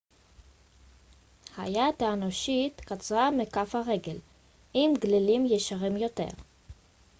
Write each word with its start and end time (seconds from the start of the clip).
היד 1.57 1.95
האנושית 2.03 2.81
קצרה 2.81 3.31
מכף 3.31 3.75
הרגל 3.75 4.17
עם 4.73 4.93
גלילים 4.93 5.45
ישרים 5.45 5.97
יותר 5.97 6.27